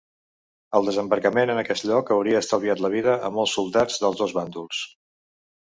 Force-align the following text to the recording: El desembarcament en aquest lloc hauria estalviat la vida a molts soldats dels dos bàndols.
El 0.79 0.87
desembarcament 0.87 1.51
en 1.55 1.61
aquest 1.63 1.85
lloc 1.91 2.09
hauria 2.17 2.41
estalviat 2.45 2.83
la 2.87 2.93
vida 2.97 3.15
a 3.29 3.31
molts 3.39 3.55
soldats 3.61 4.03
dels 4.07 4.21
dos 4.25 4.37
bàndols. 4.43 4.85